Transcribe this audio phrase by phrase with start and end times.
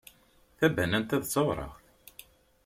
[0.57, 1.85] Tabanant-a d tawraɣt.